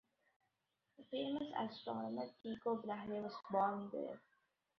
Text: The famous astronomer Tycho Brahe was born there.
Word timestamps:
The 0.97 1.03
famous 1.11 1.53
astronomer 1.55 2.25
Tycho 2.41 2.77
Brahe 2.77 3.21
was 3.21 3.37
born 3.51 3.91
there. 3.93 4.19